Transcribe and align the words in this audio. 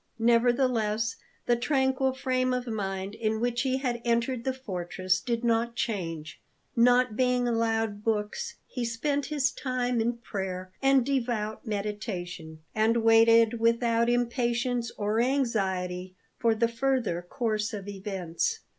Nevertheless, 0.17 1.17
the 1.45 1.55
tranquil 1.55 2.11
frame 2.11 2.53
of 2.55 2.65
mind 2.65 3.13
in 3.13 3.39
which 3.39 3.61
he 3.61 3.77
had 3.77 4.01
entered 4.03 4.45
the 4.45 4.51
fortress 4.51 5.19
did 5.21 5.43
not 5.43 5.75
change. 5.75 6.41
Not 6.75 7.15
being 7.15 7.47
allowed 7.47 8.03
books, 8.03 8.55
he 8.65 8.83
spent 8.83 9.27
his 9.27 9.51
time 9.51 10.01
in 10.01 10.13
prayer 10.17 10.71
and 10.81 11.05
devout 11.05 11.67
meditation, 11.67 12.61
and 12.73 13.03
waited 13.03 13.59
without 13.59 14.09
impatience 14.09 14.89
or 14.97 15.19
anxiety 15.21 16.15
for 16.39 16.55
the 16.55 16.67
further 16.67 17.21
course 17.21 17.71
of 17.71 17.87
events. 17.87 18.61